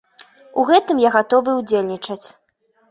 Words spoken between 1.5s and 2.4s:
ўдзельнічаць.